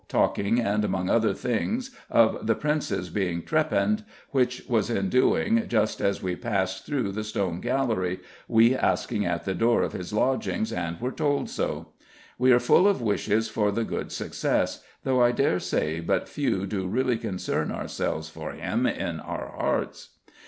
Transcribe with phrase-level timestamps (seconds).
[0.07, 6.01] Talking, and among other things, of the Prince's being trepanned, which was in doing just
[6.01, 10.73] as we passed through the Stone Gallery, we asking at the door of his lodgings,
[10.73, 11.89] and were told so.
[12.39, 16.65] We are full of wishes for the good success, though I dare say but few
[16.65, 20.17] do really concern ourselves for him in our hearts.